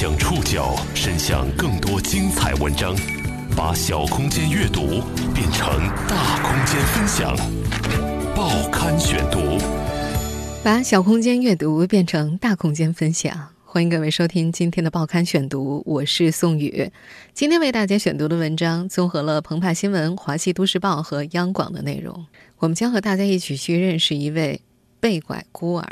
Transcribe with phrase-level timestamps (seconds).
[0.00, 2.96] 将触角伸向更多精彩文章，
[3.54, 5.02] 把小空间阅读
[5.34, 5.68] 变成
[6.08, 7.36] 大空间分享。
[8.34, 9.58] 报刊选读，
[10.64, 13.48] 把小空间阅读变成大空间分享。
[13.62, 16.90] 欢迎各位收听今天的报刊选读，我是宋宇。
[17.34, 22.24] 今天为大家选读的文章综合了澎湃新闻、华西都市报和央广的内容。
[22.56, 24.62] 我们将和大家一起去认识一位
[24.98, 25.86] 被拐孤儿。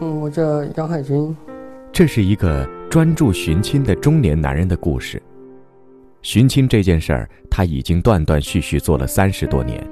[0.00, 1.36] 嗯，我叫杨海军。
[1.92, 5.22] 这是一个专注寻亲的中年男人的故事。
[6.22, 9.86] 寻亲这件事儿，他已经断断续续做了三十多年。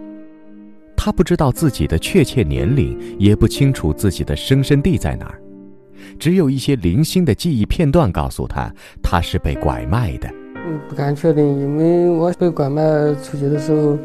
[0.97, 5.41] 他不知道自己的确切年龄，也不清楚自己的生身地在哪儿，
[6.19, 8.73] 只有一些零星的记忆片段告诉他，
[9.03, 10.29] 他是被拐卖的。
[10.55, 12.83] 嗯，不敢确定，因为我被拐卖
[13.23, 13.97] 出去的时候，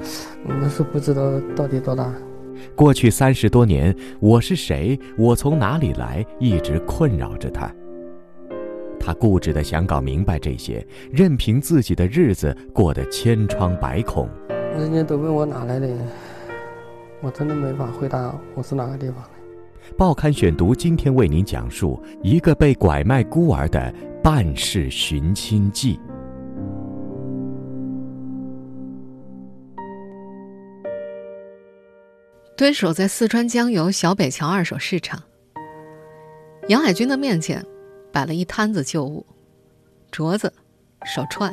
[0.45, 2.13] 我是不知道到底多大。
[2.75, 4.99] 过去三十多年，我是谁？
[5.17, 6.25] 我从哪里来？
[6.39, 7.73] 一直困扰着他。
[8.99, 14.29] 他固执的想搞明白这些，任凭自己的日子过得千疮百孔。
[14.49, 15.87] 人家都问我哪来的，
[17.21, 19.29] 我真的没法回答我是哪个地方的。
[19.97, 23.93] 报刊选读今天为您讲述一个被拐卖孤儿的
[24.23, 25.99] 半世寻亲记。
[32.55, 35.19] 蹲守在四川江油小北桥二手市场，
[36.67, 37.65] 杨海军的面前
[38.11, 39.25] 摆了一摊子旧物：
[40.11, 40.53] 镯子、
[41.03, 41.51] 手串、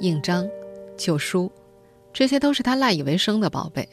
[0.00, 0.48] 印章、
[0.96, 1.52] 旧书，
[2.10, 3.86] 这些都是他赖以为生的宝贝。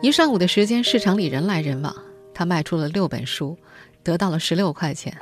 [0.00, 1.92] 一上午的时间，市场里人来人往，
[2.32, 3.58] 他卖出了六本书，
[4.04, 5.12] 得到了十六块钱。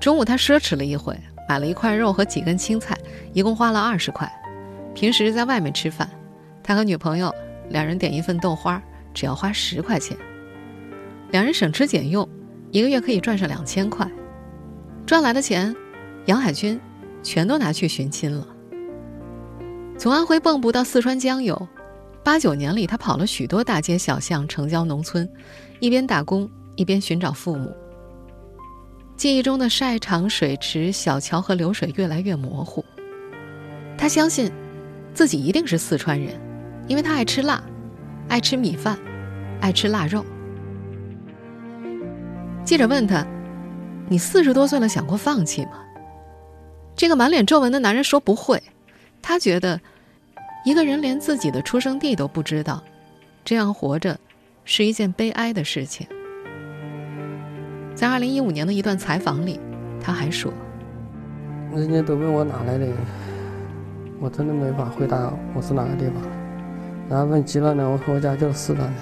[0.00, 1.16] 中午他奢侈了一回，
[1.48, 2.98] 买了一块肉和几根青菜，
[3.32, 4.28] 一共花了二十块。
[4.94, 6.10] 平时在外面吃饭，
[6.64, 7.32] 他和女朋友。
[7.68, 10.16] 两人点一份豆花，只要花十块钱。
[11.30, 12.28] 两人省吃俭用，
[12.70, 14.08] 一个月可以赚上两千块。
[15.04, 15.74] 赚来的钱，
[16.26, 16.80] 杨海军
[17.22, 18.46] 全都拿去寻亲了。
[19.98, 21.68] 从安徽蚌埠到四川江油，
[22.22, 25.28] 八九年里，他跑了许多大街小巷、城郊农村，
[25.80, 27.74] 一边打工一边寻找父母。
[29.16, 32.84] 记忆中的晒场、水池、小桥和流水越来越模糊。
[33.96, 34.52] 他相信，
[35.14, 36.38] 自己一定是四川人。
[36.86, 37.62] 因为他爱吃辣，
[38.28, 38.98] 爱吃米饭，
[39.60, 40.24] 爱吃腊肉。
[42.64, 43.26] 记者问他
[44.08, 45.72] ：“你四十多岁了，想过放弃吗？”
[46.96, 48.62] 这个满脸皱纹的男人说：“不会。”
[49.20, 49.80] 他觉得，
[50.64, 52.82] 一个人连自己的出生地都不知道，
[53.44, 54.18] 这样活着
[54.64, 56.06] 是一件悲哀的事情。
[57.94, 59.58] 在二零一五年的一段采访里，
[60.00, 60.52] 他还说
[61.74, 62.86] ：“人家都问我哪来的，
[64.20, 66.22] 我真的没法回答我是哪个地方。”
[67.08, 68.96] 然后问急了呢，我说我家就是四川的。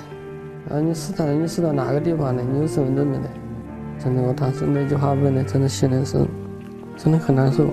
[0.68, 2.42] 然后你四川的，你是到哪个地方的？
[2.42, 3.24] 你有身份证没得？
[3.98, 6.18] 真的，我当时那句话问的，真的心里是，
[6.96, 7.66] 真的很难受。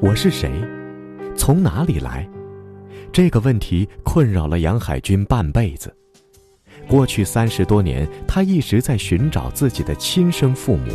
[0.00, 0.50] 我是谁？
[1.36, 2.26] 从哪里来？
[3.12, 5.94] 这个问题困扰了杨海军半辈子。
[6.88, 10.92] 过去三十多年，他一直在寻找自己的亲生父母。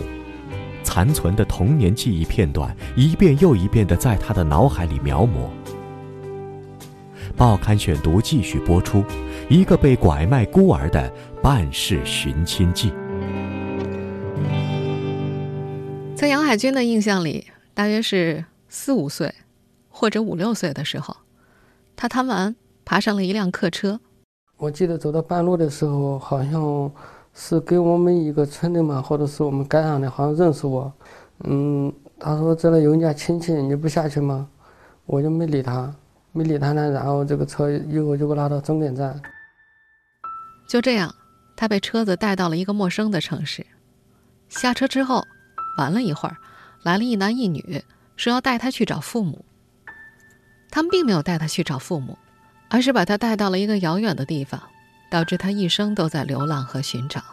[0.97, 5.47] 残存的童年记忆片段，一遍又一遍的在他的脑海里描摹。
[7.35, 9.03] 报刊选读继续播出，
[9.47, 12.91] 一个被拐卖孤儿的半世寻亲记。
[16.15, 19.31] 在杨海军的印象里，大约是四五岁，
[19.89, 21.15] 或者五六岁的时候，
[21.95, 23.99] 他贪玩，爬上了一辆客车。
[24.57, 26.91] 我记得走到半路的时候，好像。
[27.39, 30.91] 是给我们一个村的嘛，或者是我们街上的，好像认识我。
[31.43, 34.49] 嗯，他说这里有你家亲戚，你不下去吗？
[35.05, 35.93] 我就没理他，
[36.31, 36.89] 没理他呢。
[36.89, 39.21] 然后这个车一会儿就给我拉到终点站。
[40.67, 41.13] 就这样，
[41.55, 43.63] 他被车子带到了一个陌生的城市。
[44.49, 45.23] 下车之后，
[45.77, 46.37] 玩了一会儿，
[46.81, 47.83] 来了一男一女，
[48.15, 49.45] 说要带他去找父母。
[50.71, 52.17] 他们并没有带他去找父母，
[52.69, 54.59] 而是把他带到了一个遥远的地方。
[55.09, 57.23] 导致他一生都在流浪和寻找。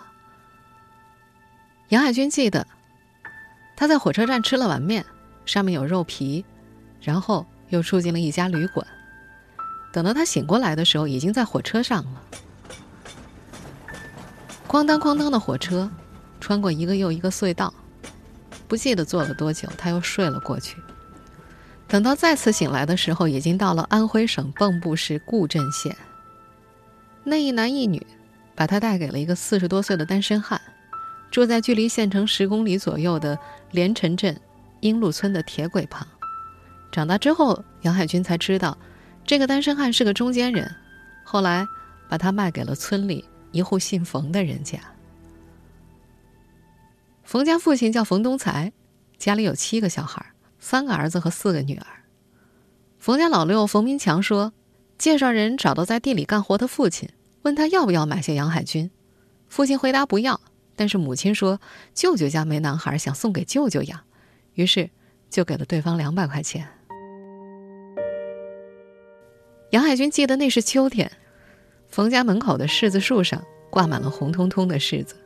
[1.88, 2.66] 杨海军记得，
[3.76, 5.04] 他在火车站吃了碗面，
[5.44, 6.44] 上面有肉皮，
[7.00, 8.86] 然后又住进了一家旅馆。
[9.92, 12.22] 等到他醒过来的时候，已经在火车上了。
[14.66, 15.88] 哐当哐当的火车，
[16.40, 17.72] 穿过一个又一个隧道，
[18.66, 20.76] 不记得坐了多久，他又睡了过去。
[21.86, 25.96] 等到再次醒来的时候，已经到了安徽省蚌埠市固镇县。
[27.24, 28.06] 那一男一女，
[28.54, 30.60] 把他带给了一个四十多岁的单身汉，
[31.30, 33.38] 住在距离县城十公里左右的
[33.70, 34.38] 连城镇
[34.80, 36.06] 英路村的铁轨旁。
[36.92, 38.76] 长大之后，杨海军才知道，
[39.24, 40.70] 这个单身汉是个中间人，
[41.24, 41.66] 后来
[42.08, 44.78] 把他卖给了村里一户姓冯的人家。
[47.24, 48.72] 冯家父亲叫冯东才，
[49.16, 50.24] 家里有七个小孩，
[50.60, 51.86] 三个儿子和四个女儿。
[52.98, 54.52] 冯家老六冯明强说，
[54.98, 57.08] 介绍人找到在地里干活的父亲，
[57.42, 58.90] 问他要不要买些杨海军，
[59.48, 60.40] 父亲回答不要，
[60.76, 61.60] 但是母亲说
[61.92, 64.00] 舅舅家没男孩，想送给舅舅养，
[64.54, 64.88] 于是
[65.28, 66.66] 就给了对方两百块钱。
[69.70, 71.10] 杨海军记得那是秋天，
[71.88, 75.16] 冯家门口的柿子树上挂满了红彤彤的柿子。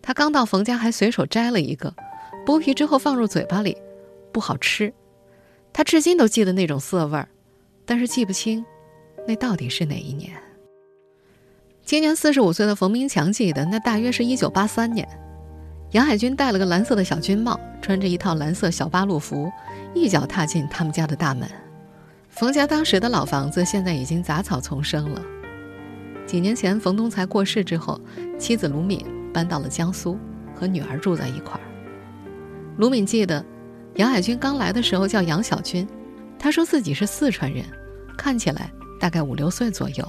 [0.00, 1.92] 他刚到冯家，还随手摘了一个，
[2.46, 3.76] 剥皮之后放入嘴巴里，
[4.32, 4.94] 不好吃。
[5.72, 7.28] 他至今都记得那种涩味儿，
[7.88, 8.62] 但是记不清
[9.26, 10.30] 那到底是哪一年。
[11.82, 15.08] 今年四十五岁的冯明强记得，那大约是一九八三年。
[15.92, 19.50] 杨海军戴了个蓝色的小军帽，穿着一套蓝色小八路服，
[19.94, 21.48] 一脚踏进他们家的大门。
[22.28, 25.22] 冯家当时的老房子现在已经杂草丛生了。
[26.26, 27.98] 几年前冯东才过世之后，
[28.38, 29.04] 妻子卢敏。
[29.30, 30.18] 搬到了江苏，
[30.54, 31.60] 和女儿住在一块儿。
[32.78, 33.44] 卢敏记得，
[33.96, 35.86] 杨海军刚来的时候叫杨小军，
[36.38, 37.64] 他说自己是四川人，
[38.16, 38.70] 看起来
[39.00, 40.08] 大概五六岁左右。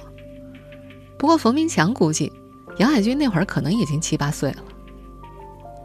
[1.18, 2.32] 不过冯明强估计，
[2.78, 4.64] 杨海军那会儿可能已经七八岁了。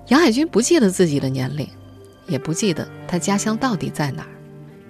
[0.10, 1.68] 杨海军不记得自己的年龄，
[2.28, 4.30] 也不记得他家乡到底在哪儿。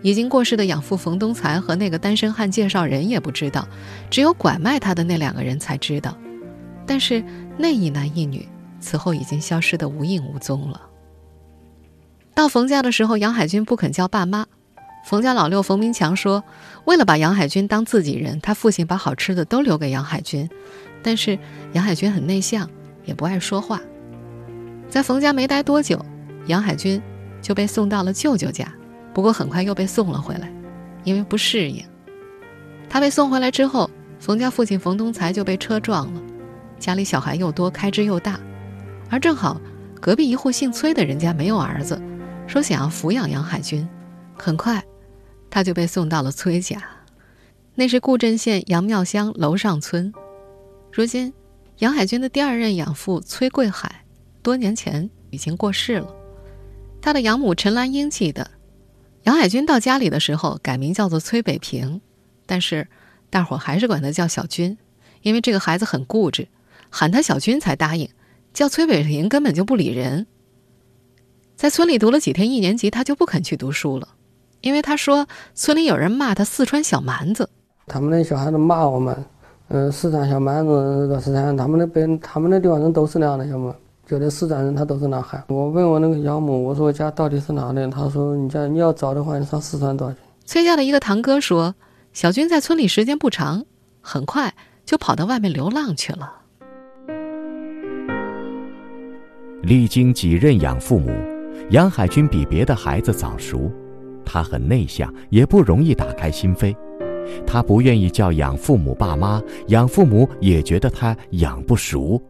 [0.01, 3.67] 已经过世的养父冯东才和那个单身汉介绍人也不知道，
[4.11, 6.15] 只有拐卖他的那两个人才知道。
[6.85, 7.23] 但是
[7.57, 8.47] 那一男一女
[8.79, 10.79] 此后已经消失得无影无踪了。
[12.35, 14.45] 到冯家的时候，杨海军不肯叫爸妈。
[15.05, 16.43] 冯家老六冯明强说
[16.85, 20.49] ：“为了把杨海军当自己人，他父亲把好吃的都留给杨海军。
[21.03, 21.37] 但是
[21.73, 22.67] 杨海军很内向，
[23.03, 23.79] 也不爱说话。
[24.89, 26.03] 在冯家没待多久，
[26.47, 26.99] 杨海军
[27.39, 28.67] 就被送到了舅舅家，
[29.13, 30.51] 不过很快又被送了回来，
[31.03, 31.85] 因为不适应。
[32.89, 33.87] 他被送回来之后，
[34.19, 36.21] 冯家父亲冯东才就被车撞了。”
[36.79, 38.39] 家里小孩又多，开支又大，
[39.11, 39.61] 而正好
[40.01, 42.01] 隔壁一户姓崔的人家没有儿子，
[42.47, 43.87] 说想要抚养杨海军，
[44.35, 44.83] 很快
[45.55, 46.83] 他就被送到了崔家，
[47.75, 50.13] 那是固镇县杨庙乡楼上村。
[50.91, 51.33] 如今，
[51.77, 54.03] 杨海军的第二任养父崔贵海
[54.43, 56.13] 多年前已经过世了，
[57.01, 58.51] 他的养母陈兰英记得，
[59.23, 62.01] 杨海军到家里的时候改名叫做崔北平，
[62.45, 62.89] 但是
[63.29, 64.77] 大伙还是管他叫小军，
[65.21, 66.49] 因为这个孩子很固执。
[66.89, 68.09] 喊他小军才答应，
[68.53, 70.27] 叫崔北平根本就不理人。
[71.55, 74.14] 在村里读了几天一年级，他就不肯去读书了，
[74.61, 77.49] 因为他说村里有人骂他四川小蛮子。
[77.87, 79.15] 他们那小孩子骂我们，
[79.67, 83.75] 嗯，四川小蛮子，那个四川，他们那边他们那地方人都是那样的，晓得吗？
[84.07, 85.43] 觉得四川人他都是那喊。
[85.47, 87.87] 我问我那个养母，我说我家到底是哪的？
[87.89, 90.17] 他说你家你要找的话，你上四川找去。
[90.45, 91.73] 崔家的一个堂哥说，
[92.13, 93.65] 小军在村里时间不长，
[94.01, 94.53] 很快
[94.85, 96.33] 就跑到外面流浪去了。
[99.63, 101.11] 历经几任养父母，
[101.71, 103.71] 杨海军比别的孩子早熟。
[104.25, 106.75] 他很内向，也不容易打开心扉。
[107.45, 112.21] 他不愿意叫养父母爸妈，养父母也觉得他养不熟。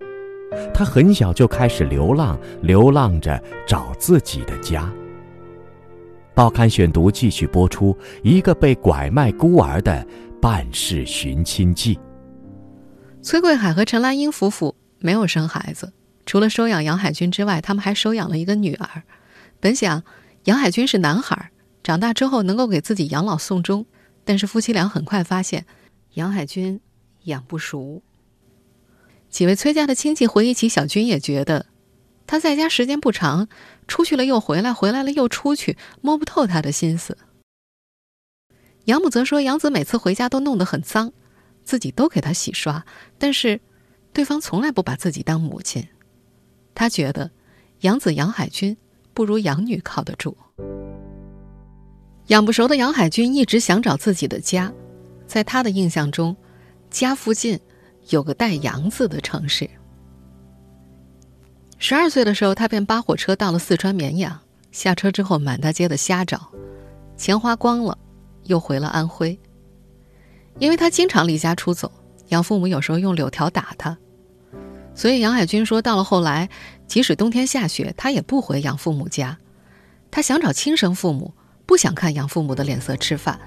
[0.73, 4.91] 他很小就开始流浪，流浪着找自己的家。
[6.33, 10.05] 报刊选读继续播出：一个被拐卖孤儿的
[10.41, 11.99] 半世寻亲记。
[13.21, 15.91] 崔贵海和陈兰英夫妇没有生孩子。
[16.25, 19.03] 除了收养杨海军之外，他们还收养了一个女儿。
[19.59, 20.03] 本想
[20.45, 21.51] 杨海军是男孩，
[21.85, 23.85] 长大之后能够给自己养老送终，
[24.23, 25.67] 但是夫妻俩很快发现
[26.15, 26.81] 杨海军
[27.25, 28.01] 养不熟。
[29.29, 31.67] 几位崔家的亲戚回忆起小军，也觉得
[32.25, 33.47] 他在家时间不长，
[33.87, 37.15] 出去了又回来，回来了又出去，摸不透他的心思。
[38.85, 41.13] 养母则说，杨子每次回家都弄得很脏，
[41.63, 42.83] 自己都给他洗刷，
[43.19, 43.61] 但是
[44.11, 45.87] 对方从来不把自己当母亲。
[46.73, 47.29] 他觉得，
[47.81, 48.75] 养子杨海军
[49.13, 50.35] 不如养女靠得住。
[52.27, 54.71] 养不熟的杨海军一直想找自己的家，
[55.27, 56.35] 在他的印象中，
[56.89, 57.59] 家附近
[58.09, 59.69] 有个带“杨”字的城市。
[61.77, 64.39] 十二岁的时候，他便扒火车到了四川绵阳，
[64.71, 66.49] 下车之后满大街的瞎找，
[67.15, 67.95] 钱花光了，
[68.45, 69.37] 又回了安徽。
[70.57, 71.91] 因为他经常离家出走，
[72.29, 73.95] 养父母有时候用柳条打他。
[74.95, 76.49] 所以杨海军说，到了后来，
[76.87, 79.37] 即使冬天下雪，他也不回养父母家。
[80.09, 81.33] 他想找亲生父母，
[81.65, 83.39] 不想看养父母的脸色吃饭。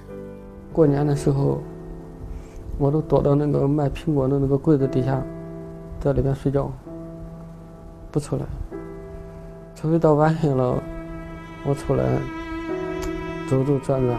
[0.72, 1.62] 过年的时候，
[2.76, 5.22] 我都躲到那个卖苹果的那个柜子底下，
[6.00, 6.70] 在里边睡觉，
[8.10, 8.42] 不出来。
[9.74, 10.82] 除非到晚上了，
[11.64, 12.04] 我出来
[13.48, 14.18] 走走转转，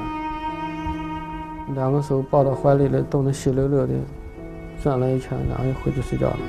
[1.75, 3.93] 两个手抱到怀里里，冻得稀溜溜的，
[4.81, 6.39] 转了一圈，然后又回去睡觉了。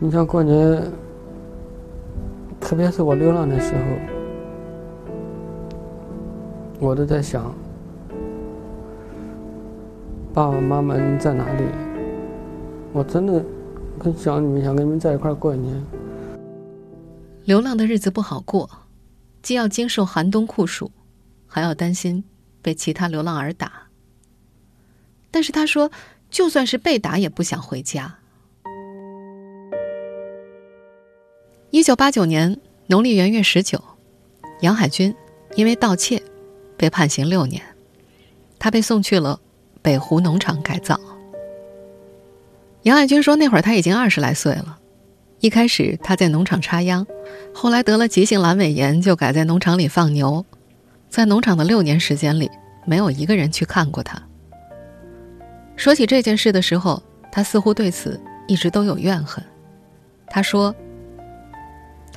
[0.00, 0.82] 你像过年，
[2.68, 3.80] 特别是我流浪的时候，
[6.80, 7.54] 我都在想，
[10.34, 11.62] 爸爸妈妈在哪里？
[12.92, 13.40] 我真的
[14.00, 15.80] 很想你们，想跟你们在一块过年。
[17.44, 18.68] 流浪的日子不好过，
[19.42, 20.90] 既要经受寒冬酷暑，
[21.46, 22.24] 还要担心
[22.62, 23.70] 被其他流浪儿打。
[25.30, 25.88] 但是他说，
[26.30, 28.16] 就算是被打，也不想回家。
[31.76, 33.78] 一九八九年农历元月十九，
[34.62, 35.14] 杨海军
[35.56, 36.22] 因为盗窃
[36.74, 37.62] 被判刑六年，
[38.58, 39.38] 他被送去了
[39.82, 40.98] 北湖农场改造。
[42.84, 44.78] 杨海军说，那会儿他已经二十来岁了，
[45.40, 47.06] 一开始他在农场插秧，
[47.52, 50.46] 后来得了急性阑尾炎，就改在农场里放牛。
[51.10, 52.50] 在农场的六年时间里，
[52.86, 54.18] 没有一个人去看过他。
[55.76, 58.18] 说起这件事的时候，他似乎对此
[58.48, 59.44] 一直都有怨恨。
[60.28, 60.74] 他说。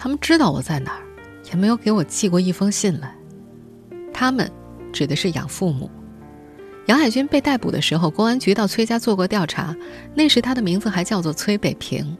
[0.01, 1.01] 他们知道我在哪儿，
[1.49, 3.13] 也没有给我寄过一封信来。
[4.13, 4.49] 他们
[4.93, 5.91] 指的是养父母。
[6.85, 9.75] 杨海军被逮捕的时候，公安局到崔家做过调查，
[10.15, 12.17] 那时他的名字还叫做崔北平。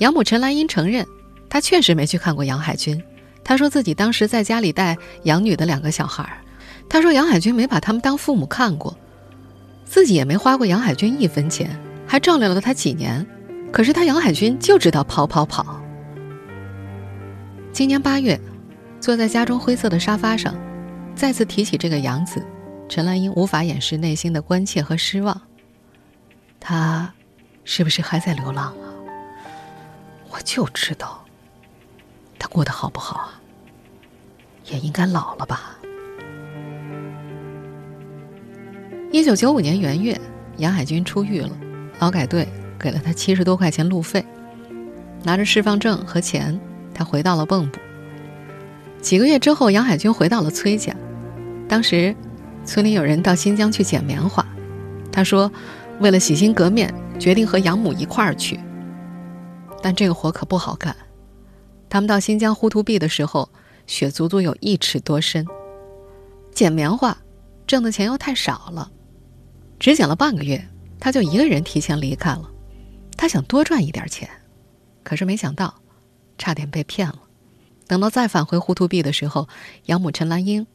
[0.00, 1.06] 养母陈兰英承认，
[1.48, 3.02] 她确实没去看过杨海军。
[3.42, 6.36] 她说自己当时在家里带养女的两个小孩儿
[6.90, 8.94] 她说杨海军没把他们当父母看过，
[9.86, 11.74] 自己也没花过杨海军一分钱，
[12.06, 13.26] 还照料了他几年。
[13.72, 15.80] 可是他杨海军就知道跑跑跑。
[17.74, 18.40] 今年八月，
[19.00, 20.54] 坐在家中灰色的沙发上，
[21.16, 22.40] 再次提起这个养子，
[22.88, 25.42] 陈兰英无法掩饰内心的关切和失望。
[26.60, 27.12] 他，
[27.64, 28.94] 是不是还在流浪啊？
[30.30, 31.24] 我就知道，
[32.38, 33.42] 他过得好不好啊？
[34.66, 35.76] 也应该老了吧。
[39.10, 40.20] 一九九五年元月，
[40.58, 41.50] 杨海军出狱了，
[41.98, 42.46] 劳改队
[42.78, 44.24] 给了他七十多块钱路费，
[45.24, 46.56] 拿着释放证和钱。
[46.94, 47.78] 他回到了蚌埠。
[49.02, 50.94] 几个月之后，杨海军回到了崔家。
[51.68, 52.14] 当时，
[52.64, 54.46] 村里有人到新疆去捡棉花，
[55.12, 55.50] 他说
[56.00, 58.58] ：“为了洗心革面，决定和养母一块儿去。”
[59.82, 60.96] 但这个活可不好干。
[61.90, 63.50] 他们到新疆呼图壁的时候，
[63.86, 65.46] 雪足足有一尺多深。
[66.52, 67.16] 捡棉花，
[67.66, 68.90] 挣的钱又太少了，
[69.78, 70.66] 只捡了半个月，
[70.98, 72.50] 他就一个人提前离开了。
[73.16, 74.28] 他想多赚一点钱，
[75.02, 75.74] 可是没想到。
[76.38, 77.20] 差点被骗了。
[77.86, 79.48] 等到再返回糊涂壁的时候，
[79.86, 80.66] 养母陈兰英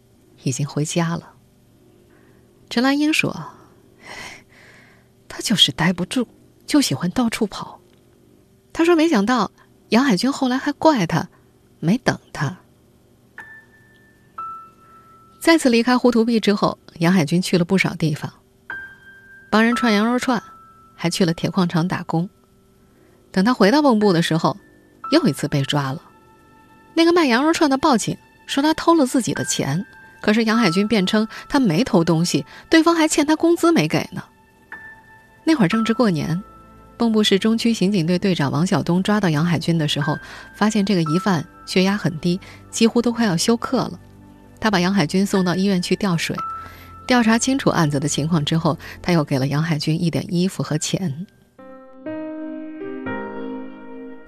[0.43, 1.33] 已经回家了。
[2.69, 3.35] 陈兰英说
[5.27, 6.27] ：“他就是待不住，
[6.67, 7.79] 就喜欢到处跑。”
[8.71, 9.51] 他说：“没想到
[9.89, 11.27] 杨海军后来还怪他
[11.79, 12.57] 没等他。”
[15.41, 18.31] 再次离开糊涂壁之后，杨海军去了不少地方，
[19.49, 20.43] 帮人串羊肉串，
[20.95, 22.29] 还去了铁矿厂打工。
[23.31, 24.57] 等他回到蚌埠的时候，
[25.11, 26.01] 又一次被抓了，
[26.93, 29.85] 那个卖羊肉串的报警说他偷了自己的钱，
[30.21, 34.23] 可是杨海军辩称他没偷东西，对方还欠他工资没给呢。
[35.43, 36.41] 那会儿正值过年，
[36.97, 40.17] 蚌埠市中区刑警队队长王晓东抓到杨海军的时候，
[40.53, 42.39] 发现这个疑犯血压很低，
[42.69, 43.99] 几乎都快要休克了。
[44.59, 46.35] 他把杨海军送到医院去吊水，
[47.07, 51.25] 调查清楚案子的情况之后，他又给了杨海军一点衣服和钱。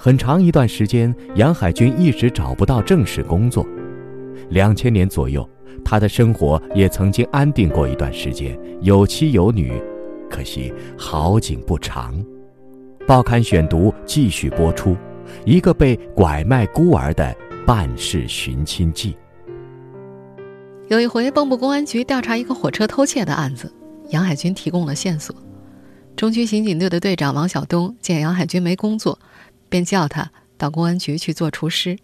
[0.03, 3.63] 很长一段时间，杨海军一直找不到正式工作。
[4.49, 5.47] 两千年左右，
[5.85, 9.79] 他的生活也曾经安定过一段时间，有妻有女。
[10.27, 12.19] 可惜好景不长。
[13.05, 14.97] 报刊选读继续播出：
[15.45, 17.31] 一个被拐卖孤儿的
[17.67, 19.15] 半世寻亲记。
[20.87, 23.71] 有一回，蚌埠公安局调查一个火车偷窃的案子，
[24.09, 25.35] 杨海军提供了线索。
[26.15, 29.19] 中区刑警队的队长王晓东见杨海军没工作。
[29.71, 31.97] 便叫他到公安局去做厨师。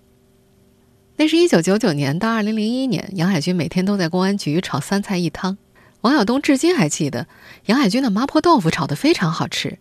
[1.18, 5.58] 那是一九九九年到二零零一年，杨海军每天都在公安局炒三菜一汤。
[6.02, 7.28] 王晓东至今还记得
[7.66, 9.78] 杨海军的麻婆豆腐炒得非常好吃。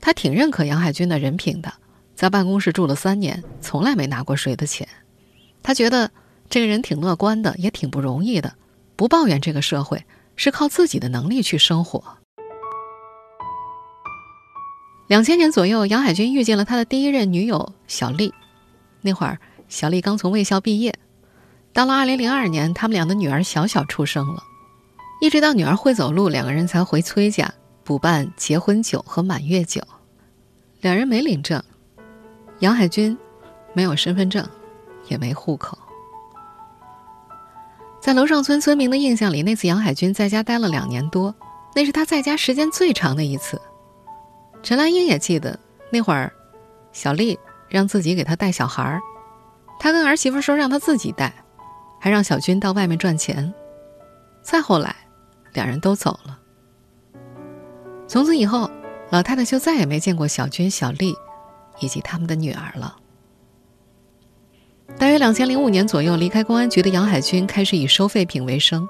[0.00, 1.74] 他挺认可杨海军的人品的，
[2.14, 4.88] 在办公室住了三年，从来没拿过谁的钱。
[5.62, 6.10] 他觉得
[6.48, 8.54] 这个人挺乐观的，也挺不容易的，
[8.96, 10.04] 不抱怨这个社会，
[10.36, 12.18] 是靠自己的能力去生活。
[15.06, 18.32] 两千年左右，杨海军遇见了他的第一任女友小丽。
[19.02, 20.94] 那会儿，小丽刚从卫校毕业。
[21.74, 24.42] 到了二零零二年，他们俩的女儿小小出生了。
[25.20, 29.82] 一直到女儿会走路，两个人才回崔家补办结婚酒和满月酒。
[30.80, 31.62] 两人没领证，
[32.60, 33.16] 杨海军
[33.74, 34.48] 没有身份证，
[35.08, 35.76] 也没户口。
[38.00, 41.34] 在楼上村村民的印象里，那次杨海军在家待了两年多，
[41.74, 43.60] 那是他在家时间最长的一次。
[44.64, 46.32] 陈兰英也记得那会儿，
[46.90, 48.98] 小丽让自己给她带小孩儿，
[49.78, 51.34] 她跟儿媳妇说让她自己带，
[52.00, 53.52] 还让小军到外面赚钱。
[54.40, 54.96] 再后来，
[55.52, 56.38] 两人都走了。
[58.08, 58.70] 从此以后，
[59.10, 61.14] 老太太就再也没见过小军、小丽，
[61.80, 62.96] 以及他们的女儿了。
[64.98, 68.88] 大约两千零五年左右，离开公安局的杨海军开始以收废品为生。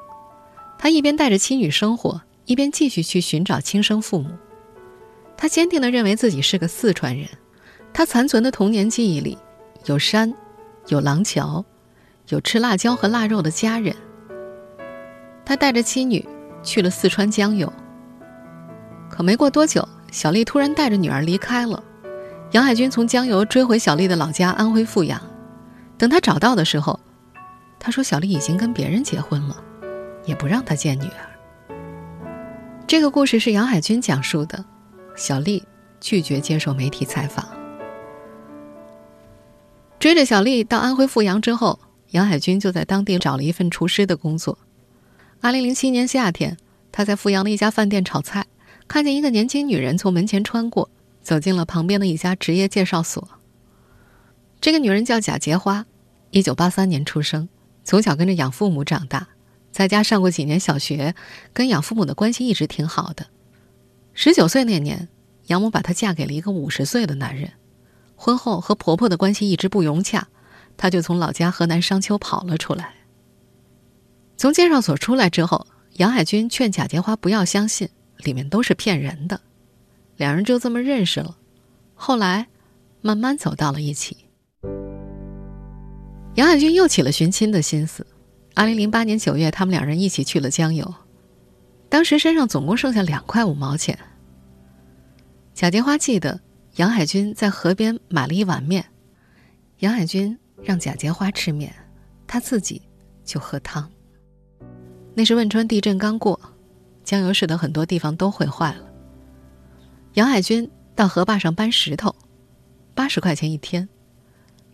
[0.78, 4.30] 他一边带着妻女生活，一边继续去寻找亲生父母。
[5.36, 7.28] 他坚定地认为自己是个四川人。
[7.92, 9.38] 他残存的童年记忆里，
[9.86, 10.34] 有山，
[10.88, 11.64] 有廊桥，
[12.28, 13.94] 有吃辣椒和腊肉的家人。
[15.44, 16.26] 他带着妻女
[16.62, 17.72] 去了四川江油。
[19.10, 21.82] 可没过多久，小丽突然带着女儿离开了。
[22.50, 25.20] 杨海军从江油追回小丽的老家安徽阜阳。
[25.96, 26.98] 等他找到的时候，
[27.78, 29.56] 他说小丽已经跟别人结婚了，
[30.24, 31.76] 也不让他见女儿。
[32.86, 34.64] 这个故事是杨海军讲述的，
[35.16, 35.62] 小丽
[36.00, 37.46] 拒绝接受媒体采访。
[39.98, 41.78] 追着小丽到安徽阜阳之后，
[42.10, 44.58] 杨海军就在当地找了一份厨师的工作。
[45.40, 46.56] 二零零七年夏天，
[46.92, 48.46] 他在阜阳的一家饭店炒菜，
[48.86, 50.90] 看见一个年轻女人从门前穿过，
[51.22, 53.26] 走进了旁边的一家职业介绍所。
[54.60, 55.86] 这个女人叫贾洁花，
[56.30, 57.48] 一九八三年出生，
[57.82, 59.28] 从小跟着养父母长大，
[59.70, 61.14] 在家上过几年小学，
[61.52, 63.26] 跟养父母的关系一直挺好的。
[64.14, 65.08] 十九岁那年，
[65.48, 67.50] 养母把她嫁给了一个五十岁的男人，
[68.14, 70.28] 婚后和婆婆的关系一直不融洽，
[70.76, 72.94] 她就从老家河南商丘跑了出来。
[74.36, 79.40] 从介绍所出来之后，杨海军劝贾洁花不要相信，里面都是骗人的，
[80.16, 81.36] 两人就这么认识了，
[81.94, 82.46] 后来
[83.00, 84.16] 慢慢走到了一起。
[86.36, 88.06] 杨海军又起了寻亲的心思。
[88.54, 90.94] 二零零八年九月，他们两人一起去了江油。
[91.94, 93.96] 当时身上总共剩下两块五毛钱。
[95.54, 96.40] 贾洁花记得，
[96.74, 98.84] 杨海军在河边买了一碗面，
[99.78, 101.72] 杨海军让贾洁花吃面，
[102.26, 102.82] 他自己
[103.24, 103.88] 就喝汤。
[105.14, 106.40] 那是汶川地震刚过，
[107.04, 108.90] 江油市的很多地方都毁坏了。
[110.14, 112.12] 杨海军到河坝上搬石头，
[112.92, 113.88] 八十块钱一天，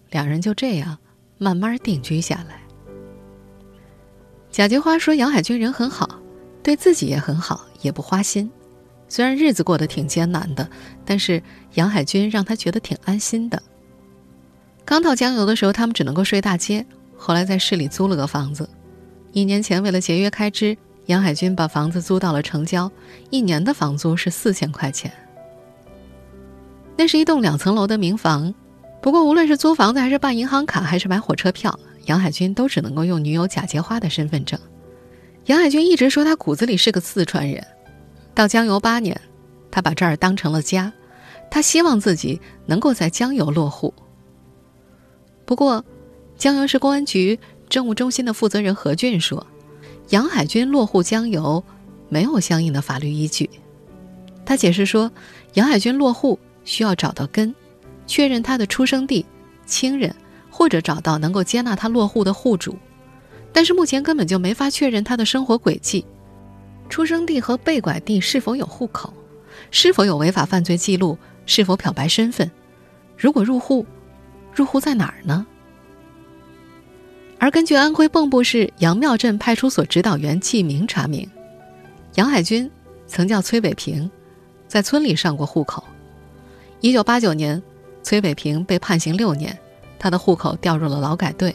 [0.08, 0.96] 两人就这样。
[1.36, 2.62] 慢慢定居下来。
[4.50, 6.19] 贾菊花说：“杨海军人很好，
[6.62, 8.50] 对自己也很好，也不花心。
[9.08, 10.68] 虽然日子过得挺艰难的，
[11.04, 11.42] 但是
[11.74, 13.60] 杨海军让他觉得挺安心的。
[14.84, 16.84] 刚到江油的时候，他们只能够睡大街，
[17.16, 18.68] 后来在市里租了个房子。
[19.32, 22.90] 一年前，为了节约开支，杨海军把房子租到了城郊，
[23.30, 25.12] 一年的房租是四千块钱。
[26.96, 28.52] 那是一栋两层楼的民房。”
[29.02, 34.60] 不过，无论是租房子，还是办银行卡，还是买火车票，杨海军都只能够用女友贾洁花的身份证。
[35.46, 37.66] 杨海军一直说他骨子里是个四川人。
[38.34, 39.20] 到江油八年，
[39.70, 40.92] 他把这儿当成了家，
[41.50, 43.92] 他希望自己能够在江油落户。
[45.44, 45.84] 不过，
[46.36, 49.46] 江油市公安局政务中心的负责人何俊说，
[50.10, 51.62] 杨海军落户江油
[52.08, 53.50] 没有相应的法律依据。
[54.44, 55.10] 他解释说，
[55.54, 57.54] 杨海军落户需要找到根。
[58.06, 59.24] 确认他的出生地、
[59.66, 60.12] 亲人，
[60.50, 62.76] 或者找到能够接纳他落户的户主，
[63.52, 66.04] 但是目前根本就没法确认他的生活轨迹、
[66.88, 69.12] 出生地和被拐地是否有户口、
[69.70, 72.50] 是否有违法犯罪记录、是否漂白身份。
[73.16, 73.84] 如果入户，
[74.54, 75.46] 入户在哪儿呢？
[77.38, 81.28] 而根据安徽蚌埠市杨庙镇派出所指导员季明查明，
[82.14, 82.70] 杨海军
[83.06, 84.10] 曾叫崔北平，
[84.68, 85.82] 在村里上过户口。
[86.80, 87.62] 一九八九年。
[88.02, 89.56] 崔北平被判刑六年，
[89.98, 91.54] 他的户口调入了劳改队。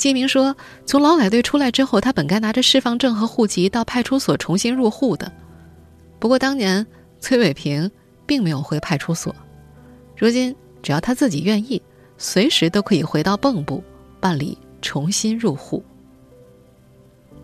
[0.00, 5.30] 金明说，从劳改队出来之后，他本该拿着释放证和户籍到派出所重新入户的。
[6.18, 6.86] 不过当年
[7.20, 7.90] 崔伟平
[8.24, 9.36] 并没有回派出所，
[10.16, 11.82] 如今只要他自己愿意，
[12.16, 13.84] 随时都可以回到蚌埠
[14.18, 15.84] 办理重新入户。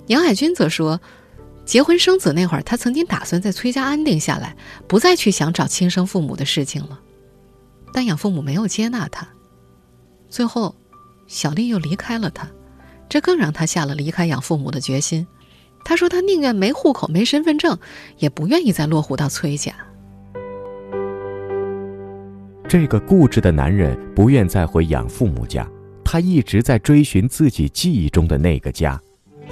[0.07, 0.99] 杨海军则说，
[1.66, 4.57] 结婚生子那会儿，他曾经打算在崔家安定下来，
[4.88, 6.99] 不再去想找亲生父母的事情了。
[7.92, 9.29] 但养父母没有接纳他，
[10.31, 10.75] 最后，
[11.27, 12.49] 小丽又离开了他，
[13.09, 15.27] 这更让他下了离开养父母的决心。
[15.85, 17.79] 他说：“他宁愿没户口、没身份证，
[18.19, 19.73] 也不愿意再落户到崔家。”
[22.69, 25.69] 这个固执的男人不愿再回养父母家，
[26.05, 29.01] 他一直在追寻自己记忆中的那个家，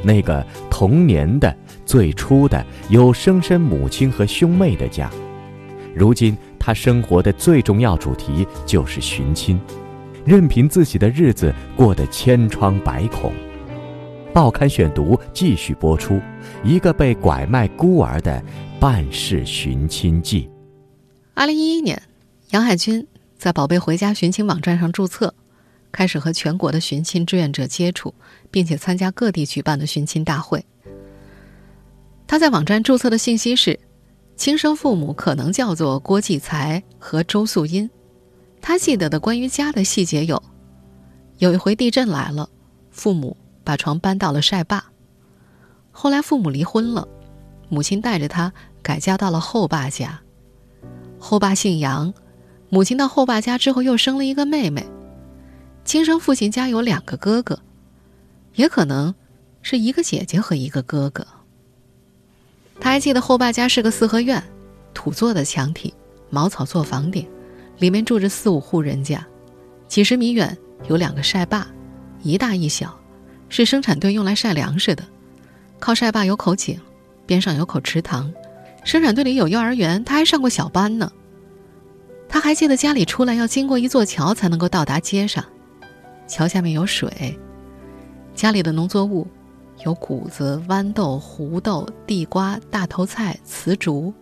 [0.02, 1.56] 那个童年的、
[1.87, 5.10] 最初的、有生身母亲和兄妹的家。
[5.94, 6.37] 如今。
[6.66, 9.60] 他生活的最重要主题就是寻亲，
[10.24, 13.32] 任凭自己的日子过得千疮百孔。
[14.32, 16.20] 报刊选读继续播出：
[16.64, 18.42] 一个被拐卖孤儿的
[18.80, 20.48] 半世寻亲记。
[21.34, 22.00] 二零一一年，
[22.50, 23.06] 杨海军
[23.37, 25.32] 在“宝贝回家”寻亲网站上注册，
[25.92, 28.12] 开始和全国的寻亲志愿者接触，
[28.50, 30.64] 并且参加各地举办的寻亲大会。
[32.26, 33.78] 他在网站注册的信息是：
[34.37, 37.88] 亲生父母可能叫做郭继才和周素英。
[38.66, 40.42] 他记得的关于家的细节有：
[41.37, 42.48] 有一回地震来了，
[42.90, 44.83] 父母把床搬到了晒坝。
[45.92, 47.07] 后来父母离婚了，
[47.68, 48.50] 母亲带着他
[48.83, 50.18] 改嫁到了后爸家。
[51.18, 52.14] 后爸姓杨，
[52.70, 54.87] 母亲到后爸家之后又生了一个妹妹。
[55.85, 57.61] 亲生父亲家有两个哥哥，
[58.55, 59.14] 也可能
[59.61, 61.27] 是一个姐姐和一个哥哥。
[62.81, 64.42] 他还记得后爸家是个四合院，
[64.94, 65.92] 土做的墙体，
[66.31, 67.29] 茅草做房顶，
[67.78, 69.24] 里面住着四五户人家。
[69.87, 70.56] 几十米远
[70.88, 71.66] 有两个晒坝，
[72.22, 72.98] 一大一小，
[73.48, 75.04] 是生产队用来晒粮食的。
[75.78, 76.80] 靠晒坝有口井，
[77.26, 78.32] 边上有口池塘。
[78.84, 81.10] 生产队里有幼儿园，他还上过小班呢。
[82.28, 85.44] 他还记得家里出来要经过一座桥才能够到达街上，
[86.26, 87.38] 桥下面有水。
[88.34, 89.26] 家里的农作物。
[89.84, 94.14] 有谷子、豌豆、胡豆、地瓜、大头菜、瓷竹。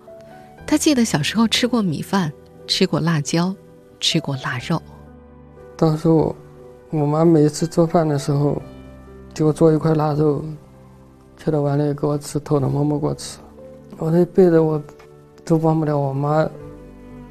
[0.67, 2.33] 他记得小时候吃过米饭，
[2.73, 3.55] 吃过辣椒，
[4.01, 4.81] 吃过腊肉。
[5.77, 6.35] 当时我，
[6.89, 8.63] 我妈每次做饭的时候，
[9.35, 10.43] 给我做一块腊肉，
[11.37, 13.39] 切到碗里给我吃，偷偷摸摸给我吃。
[13.99, 14.83] 我这辈子我
[15.45, 16.49] 都忘不了我妈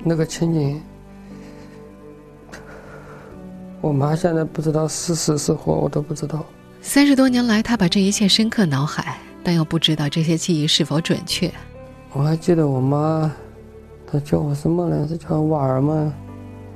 [0.04, 0.80] 那个情景。
[3.82, 6.46] 我妈现在不知道是死是活，我都不知道。
[6.84, 11.52] 三十多年来，她把这一切深刻脑海，但又不知道这些记忆是否准确。
[12.14, 13.34] 我还记得我妈，
[14.12, 15.08] 他叫我什么呢？
[15.08, 16.14] 是叫娃儿吗？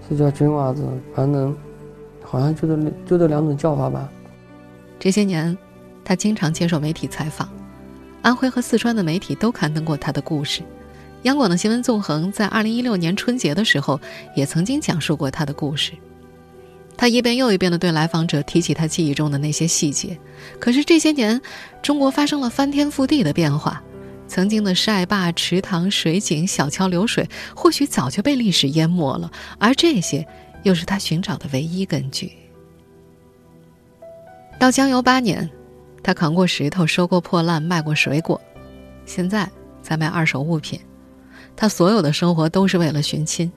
[0.07, 0.81] 是叫军娃子？
[1.13, 1.55] 反正
[2.23, 4.09] 好像就这就这两种叫法吧。
[4.97, 5.57] 这些年，
[6.03, 7.49] 他经常接受媒体采访，
[8.21, 10.61] 安徽和四川的媒体都刊登过他的故事。
[11.23, 13.99] 央广的新闻纵横在二零一六年春节的时候，
[14.35, 15.91] 也曾经讲述过他的故事。
[16.95, 20.17] 他一遍又一遍地对来访者提起他记忆中的那些细节，
[20.59, 21.41] 可是这些年，
[21.81, 23.83] 中国发生了翻天覆地的变化，
[24.27, 30.27] 曾经的晒坝、池塘、水井、小桥流水，或许早就被历史淹没了，而这些，
[30.63, 32.31] 又是他寻找的唯一根据。
[34.59, 35.49] 到江油八年，
[36.01, 38.39] 他扛过石头，收过破烂，卖过水果，
[39.05, 39.49] 现在
[39.81, 40.79] 在卖二手物品，
[41.55, 43.51] 他所有的生活都是为了寻亲。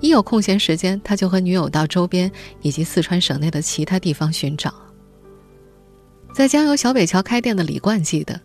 [0.00, 2.30] 一有空闲时间，他就和女友到周边
[2.60, 4.74] 以及四川省内的其他地方寻找。
[6.34, 8.38] 在江油小北桥开店的李冠记得，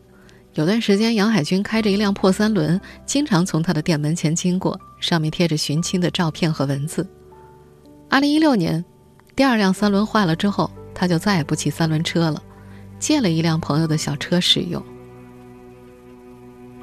[0.53, 7.07] 有段时间杨海军开着一辆破三轮，经常从他的店门前经过，上面贴着寻亲的照片和文字。
[8.09, 8.83] 二零一六年，
[9.35, 12.41] 第二辆三轮坏了之后，他就再也不骑三轮车了，
[12.99, 14.83] 借了一辆朋友的小车使用。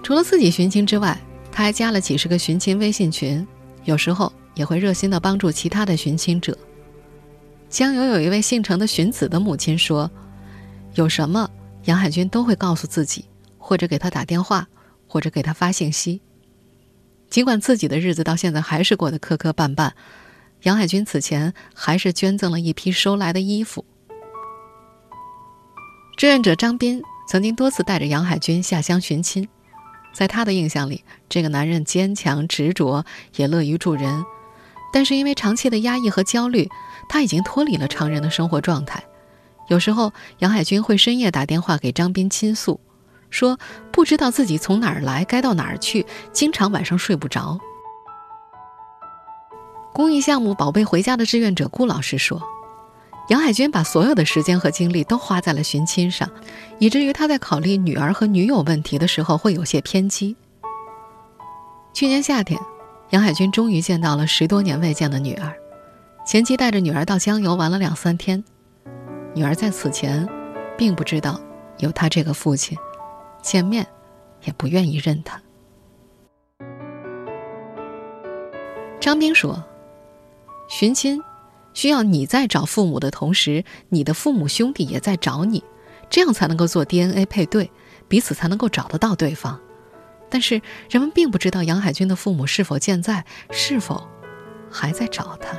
[0.03, 1.19] 除了自己寻亲之外，
[1.53, 3.47] 他还加了几十个寻亲微信群，
[3.85, 4.33] 有时候。
[4.55, 6.59] 也会热心的帮助其他的寻亲者。
[7.71, 10.11] 江油有一位姓陈的寻子的母亲说
[10.99, 11.49] ：“有什么
[11.85, 13.25] 杨海军都会告诉自己，
[13.69, 14.67] 或者给他打电话，
[15.07, 16.23] 或者给他发信息。
[17.29, 19.91] 尽管自己的日子到现在还是过得磕磕绊绊，
[20.63, 23.85] 杨海军此前还是捐赠了一批收来的衣服。”
[26.17, 29.47] 志愿者张斌曾经多次带着杨海军下乡寻亲，
[30.15, 33.05] 在他的印象里，这个男人坚强执着，
[33.37, 34.25] 也乐于助人。
[34.95, 36.67] 但是因为长期的压抑和焦虑，
[37.07, 39.05] 他已经脱离了常人的生活状态。
[39.69, 42.81] 有时候，杨海军会深夜打电话给张斌倾诉，
[43.31, 43.59] 说
[43.91, 47.59] 不知道自己从哪儿来，该到哪儿去，经常晚上睡不着。
[49.93, 52.41] 公益项目“宝贝回家”的志愿者顾老师说，
[53.29, 56.29] 杨海军把所有的时间和精力都花在了寻亲上，
[56.79, 60.37] 以至于他在考虑女儿和女友问题的时候会有些偏激。
[61.93, 62.59] 去年夏天。
[63.11, 65.51] 杨海军终于见到了十多年未见的女儿，
[66.27, 68.45] 前妻带着女儿到江油玩了两三天。
[69.35, 70.29] 女儿在此前，
[70.77, 71.41] 并不知道
[71.79, 72.77] 有他这个父亲，
[73.49, 73.87] 见面
[74.45, 75.41] 也不愿意认他。
[79.01, 79.65] 张斌说
[80.69, 81.23] ：“寻亲，
[81.73, 85.65] 需要你在找父母的同时，你的父母兄弟也在找你，
[86.11, 87.71] 这样才能够做 DNA 配对，
[88.07, 89.59] 彼此才能够找得到对方。”
[90.29, 94.07] 但是人们并不知道杨海军的父母是否健在，是否
[94.71, 95.57] 还在找他。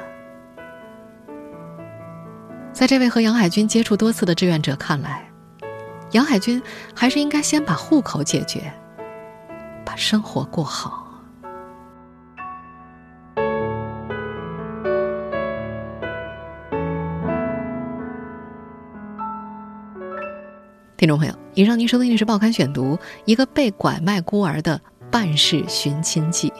[2.71, 5.28] 在这位和杨海军接触多次的志愿者看来，
[6.11, 6.61] 杨海军
[6.95, 8.73] 还是应该先把户口解决，
[9.85, 11.05] 把生活过好。
[20.97, 22.95] 听众朋友，以上您收听的是《报刊选读》，
[23.25, 26.51] 一个被拐卖孤儿的半世寻亲记。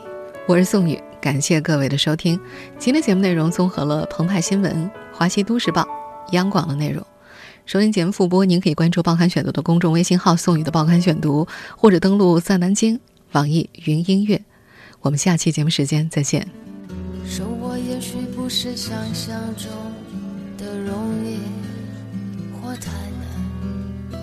[0.46, 2.40] 我是宋宇，感谢各位的收听。
[2.78, 5.86] 今天节目内容综合了澎湃新闻、华西都市报、
[6.30, 7.04] 央广的内容。
[7.66, 11.46] 收听节目复播，您可以关注《报刊选读》的公众微信号“宋宇的报刊选读”，
[11.76, 12.98] 或者登录在南京
[13.32, 14.42] 网易云音乐。
[15.00, 16.46] 我们下期节目时间再见。
[17.24, 19.70] 生活也许不是想象中
[20.58, 21.38] 的容易
[22.60, 22.90] 或太
[24.10, 24.20] 难，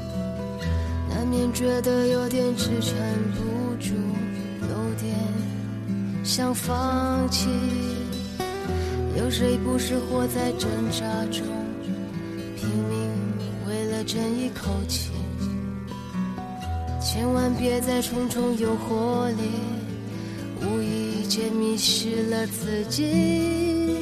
[1.10, 2.96] 难免觉得有点支撑
[3.34, 3.94] 不住，
[4.62, 5.16] 有点
[6.24, 7.48] 想放弃。
[9.18, 11.44] 有谁不是活在挣扎中，
[14.08, 15.12] 争一口气？
[17.02, 19.52] 千万别在重重诱惑里，
[20.62, 23.98] 无意间迷失了自己。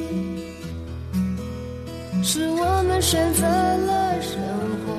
[2.22, 4.40] 是我们选择了生
[4.86, 4.94] 活，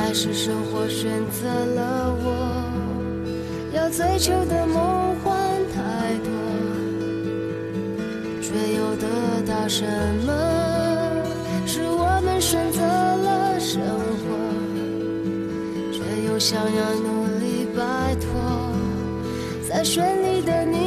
[0.00, 2.64] 还是生活选择了我？
[3.74, 5.38] 要追求的梦幻
[5.74, 6.30] 太多，
[8.40, 9.06] 却又得
[9.46, 9.84] 到什
[10.24, 10.32] 么？
[11.66, 12.80] 是我们选择
[13.74, 13.90] 生活，
[15.92, 17.82] 却又想要努力摆
[18.20, 18.30] 脱，
[19.68, 20.83] 在绚丽的你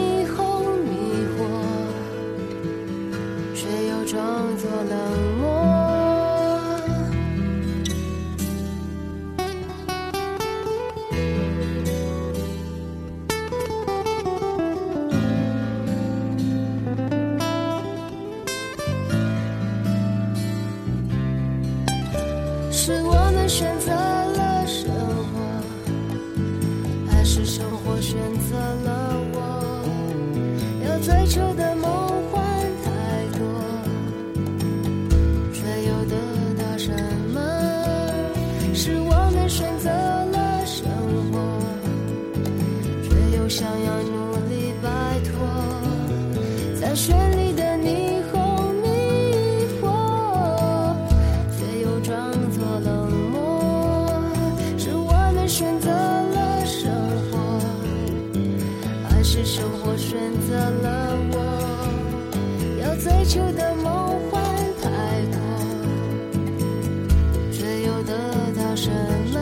[68.78, 68.92] 什
[69.34, 69.40] 么？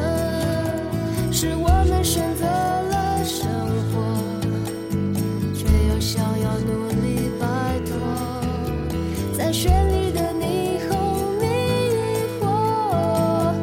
[1.29, 3.45] 是我们选择了生
[3.91, 3.93] 活，
[5.53, 7.45] 却又想要努力摆
[7.85, 7.91] 脱，
[9.37, 10.95] 在绚丽的霓虹
[11.41, 11.45] 迷
[12.39, 13.53] 惑，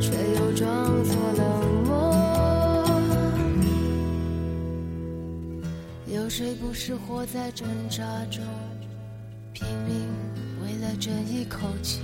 [0.00, 1.46] 却又装作冷
[1.86, 1.88] 漠。
[6.12, 8.42] 有谁不是活在挣扎中，
[9.52, 10.08] 拼命
[10.64, 12.00] 为了争一口气？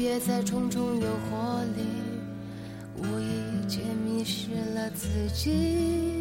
[0.00, 1.84] 别在重重诱惑里，
[2.96, 6.19] 无意间迷失了自己。